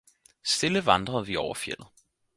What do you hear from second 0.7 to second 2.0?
vandrede vi over fjeldet.